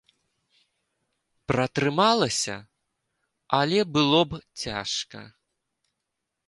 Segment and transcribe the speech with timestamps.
[1.51, 2.57] Пратрымалася,
[3.59, 5.19] але было б цяжка.